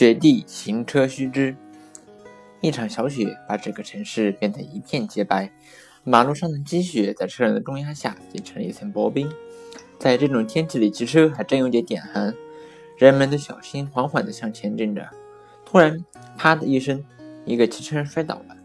[0.00, 1.54] 雪地行车须知。
[2.62, 5.50] 一场小雪把整个城市变得一片洁白，
[6.04, 9.30] 马路上的积雪在车辆的重压下结成了一层薄冰。
[9.98, 12.34] 在这种天气里骑车还真有点点寒，
[12.96, 15.06] 人们都小心缓缓地向前进着。
[15.66, 16.02] 突然，
[16.34, 17.04] 啪的一声，
[17.44, 18.56] 一个骑车摔倒了。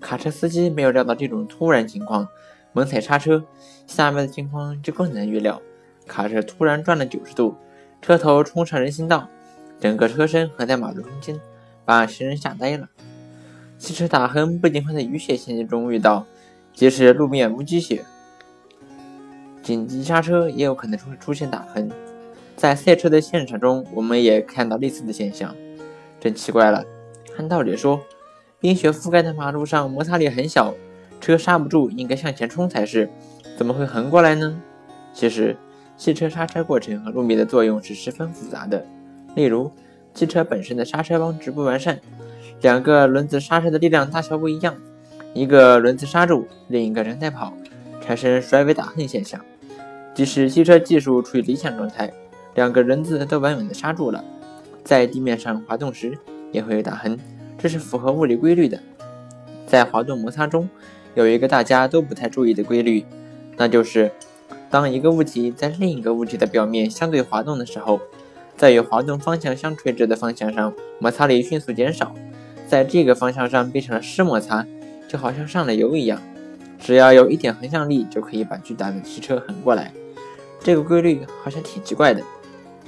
[0.00, 2.28] 卡车司机没有料到这种突然情况，
[2.72, 3.44] 猛踩刹车。
[3.88, 5.60] 下面的情况就更难预料，
[6.06, 7.56] 卡车突然转了九十度，
[8.00, 9.28] 车头冲上人行道，
[9.80, 11.40] 整个车身横在马路中间，
[11.84, 12.88] 把行人吓呆了。
[13.78, 16.26] 汽车打横不仅会在雨雪天气中遇到，
[16.72, 18.04] 即使路面无积雪。
[19.62, 21.90] 紧急刹车也有可能出出现打横，
[22.56, 25.54] 在赛车的现场中，我们也看到类似的现象，
[26.18, 26.84] 真奇怪了。
[27.36, 28.00] 按道理说，
[28.58, 30.72] 冰雪覆盖的马路上摩擦力很小，
[31.20, 33.10] 车刹不住应该向前冲才是，
[33.58, 34.58] 怎么会横过来呢？
[35.12, 35.56] 其实，
[35.96, 38.86] 汽车刹车过程和路面的作用是十分复杂的。
[39.36, 39.70] 例如，
[40.14, 42.00] 汽车本身的刹车帮直不完善，
[42.62, 44.74] 两个轮子刹车的力量大小不一样，
[45.34, 47.52] 一个轮子刹住，另一个人在跑，
[48.00, 49.38] 产生甩尾打横现象。
[50.14, 52.10] 即使汽车技术处于理想状态，
[52.54, 54.24] 两个轮子都稳稳地刹住了，
[54.82, 56.18] 在地面上滑动时
[56.50, 57.18] 也会有打横，
[57.58, 58.80] 这是符合物理规律的。
[59.66, 60.66] 在滑动摩擦中，
[61.14, 63.04] 有一个大家都不太注意的规律，
[63.58, 64.10] 那就是
[64.70, 68.00] 当一个物体在另一个物体的表面相对滑动的时候，
[68.56, 72.14] 在与滑动方向相垂直的方向上，摩擦力迅速减少，
[72.66, 74.66] 在这个方向上变成了湿摩擦，
[75.08, 76.20] 就好像上了油一样，
[76.78, 79.92] 只要有一点横向力，就可以把巨大的汽车横过来。
[80.60, 82.22] 这个规律好像挺奇怪的，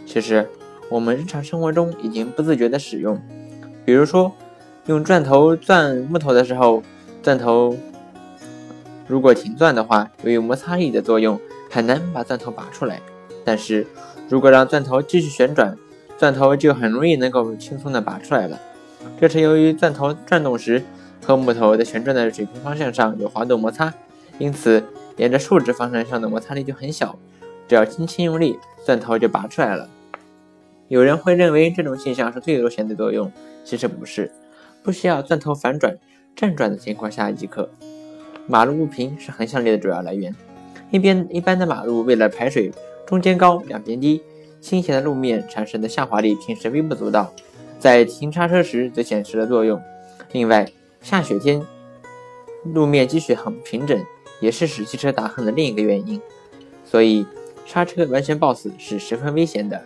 [0.06, 0.48] 其实
[0.88, 3.20] 我们日常生活中已经不自觉的使用。
[3.84, 4.32] 比如说，
[4.86, 6.82] 用钻头钻木头的时候，
[7.22, 7.76] 钻头
[9.06, 11.38] 如果停钻的话，由于摩擦力的作用，
[11.70, 13.00] 很难把钻头拔出来。
[13.48, 13.86] 但是
[14.28, 15.74] 如果让钻头继续旋转，
[16.18, 18.60] 钻头就很容易能够轻松的拔出来了。
[19.18, 20.84] 这是由于钻头转动时
[21.24, 23.94] 和木头在旋转的水平方向上有滑动摩擦，
[24.38, 24.84] 因此
[25.16, 27.18] 沿着竖直方向上的摩擦力就很小。
[27.66, 29.88] 只要轻轻用力，钻头就拔出来了。
[30.88, 33.32] 有人会认为这种现象是最优先的作用，
[33.64, 34.30] 其实不是，
[34.82, 35.96] 不需要钻头反转、
[36.36, 37.70] 正转的情况下即可。
[38.46, 40.34] 马路不平是横向力的主要来源。
[40.90, 42.70] 一边一般的马路为了排水，
[43.08, 44.20] 中间高，两边低，
[44.60, 47.32] 倾斜的路面产生的下滑力平时微不足道，
[47.78, 49.80] 在停刹车时则显示了作用。
[50.32, 50.70] 另外，
[51.00, 51.62] 下雪天
[52.64, 53.98] 路面积雪很平整，
[54.42, 56.20] 也是使汽车打横的另一个原因。
[56.84, 57.26] 所以。
[57.64, 59.84] 刹车完全抱死是十分危险的，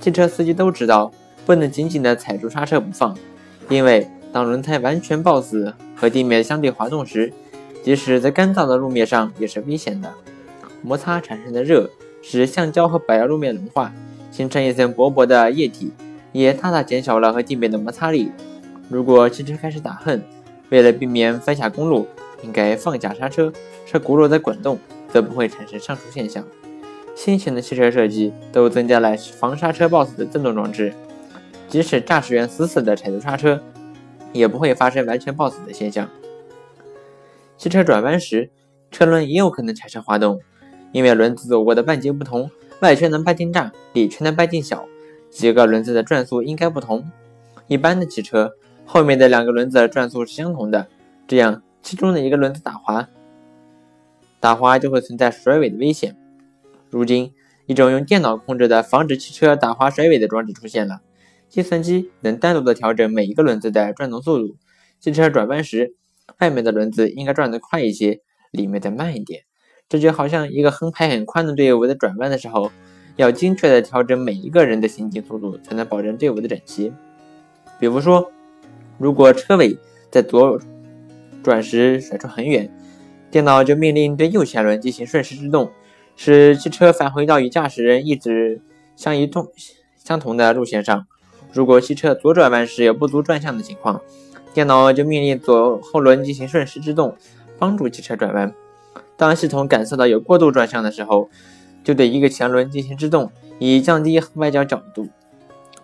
[0.00, 1.10] 汽车司机都知道，
[1.44, 3.18] 不能紧紧地踩住刹车不放，
[3.68, 7.32] 因为当轮胎完全抱死和地面相对滑动时，
[7.82, 10.14] 即使在干燥的路面上也是危险的。
[10.82, 11.90] 摩擦产生的热
[12.28, 13.92] 使橡胶和柏油路面融化，
[14.32, 15.92] 形成一层薄薄的液体，
[16.32, 18.32] 也大大减小了和地面的摩擦力。
[18.88, 20.20] 如果汽车开始打横，
[20.70, 22.08] 为了避免翻下公路，
[22.42, 23.52] 应该放下刹车，
[23.86, 24.76] 车轱辘在滚动，
[25.08, 26.44] 则不会产生上述现象。
[27.14, 30.92] 新型的汽车设计都增加了防刹车抱死的震动装置，
[31.68, 33.62] 即使驾驶员死死地踩住刹车，
[34.32, 36.08] 也不会发生完全抱死的现象。
[37.56, 38.50] 汽车转弯时，
[38.90, 40.40] 车轮也有可能产生滑动，
[40.92, 44.86] 因为轮子走过的半径不同，外圈的半径大，里圈的半径小，
[45.30, 47.10] 几个轮子的转速应该不同。
[47.68, 48.52] 一般的汽车
[48.84, 50.86] 后面的两个轮子转速是相同的，
[51.26, 53.08] 这样其中的一个轮子打滑，
[54.40, 56.16] 打滑就会存在甩尾的危险。
[56.88, 57.32] 如今，
[57.66, 61.00] 一种用电脑控制的防止汽车打滑甩尾的装置出现了。
[61.48, 64.56] 计算机能单独的调整每一个轮子的转动速度。
[65.00, 65.94] 汽车转弯时，
[66.40, 68.20] 外面的轮子应该转得快一些，
[68.50, 69.45] 里面的慢一点。
[69.88, 72.70] 这就好像一个横排很宽的队伍在转弯的时候，
[73.14, 76.92] 要精确的调整每一个人的行进速度，才能保证队伍的整齐。
[77.78, 78.32] 比如说，
[78.98, 79.78] 如果车尾
[80.10, 80.60] 在左
[81.42, 82.68] 转时甩出很远，
[83.30, 85.70] 电脑就命令对右前轮进行顺时制动。
[86.16, 88.62] 使汽车返回到与驾驶人一直
[88.96, 89.52] 相移动
[89.96, 91.06] 相同的路线上。
[91.52, 94.00] 如果汽车左转弯时有不足转向的情况，
[94.54, 97.14] 电脑就命令左后轮进行顺时制动，
[97.58, 98.52] 帮助汽车转弯。
[99.16, 101.30] 当系统感受到有过度转向的时候，
[101.82, 105.08] 就对一个前轮进行制动，以降低外角角度。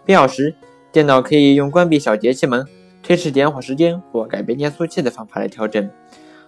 [0.04, 0.54] 必要时，
[0.90, 2.66] 电脑可以用关闭小节气门、
[3.02, 5.88] 推迟点火时间或改变变速器的方法来调整。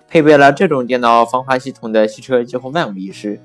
[0.09, 3.41] 配备了这种电脑防滑系统的汽车几乎万无一失。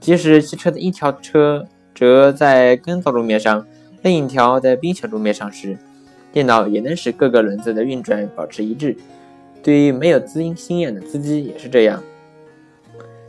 [0.00, 3.66] 即使汽车的一条车辙在干燥路面上，
[4.02, 5.78] 另一条在冰雪路面上时，
[6.32, 8.96] 电脑也能使各个轮子的运转保持一致。
[9.62, 12.02] 对于没有资经验的司机也是这样。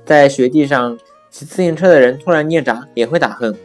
[0.06, 0.98] 在雪地上
[1.30, 3.56] 骑自行车的人突然捏闸也会打横，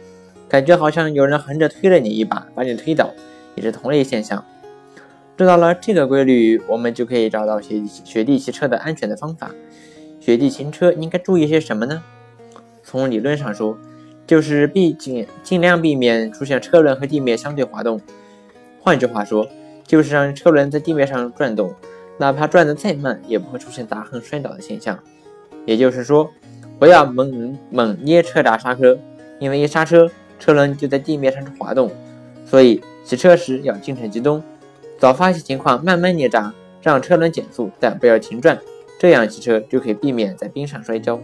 [0.47, 3.13] 感觉好像有人横着推了你一把，把你推倒，
[3.55, 4.43] 也是同类现象。
[5.35, 9.51] 知道了这个规律，我们就可以找到雪雪地骑车的安全的方法。
[10.19, 12.03] 雪地行车应该注意些什么呢？
[12.83, 13.77] 从理论上说，
[14.25, 18.01] 就是避尽尽量避免出现车轮和地面相对滑动。
[18.79, 19.47] 换句话说，
[19.85, 21.73] 就是让车轮在地面上转动，
[22.17, 24.97] 哪怕转得再慢，也不会出现打横摔倒的现象。
[25.67, 26.31] 也就是说，
[26.79, 28.97] 不要猛猛捏车闸刹车，
[29.37, 30.09] 因为一刹车，
[30.39, 31.91] 车轮就在地面上滑动。
[32.45, 34.41] 所以骑车时要精神集中。
[34.97, 38.57] 早发现情况，慢慢捏闸，让车轮减速，但不要停转，
[38.97, 41.19] 这样骑车就可以避免在冰上摔跤。